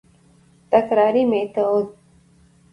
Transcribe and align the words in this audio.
تکراري 0.71 1.23
ميتود: 1.31 1.87